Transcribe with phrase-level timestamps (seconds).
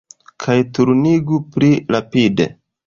[0.45, 2.55] Kaj turniĝu pli rapide!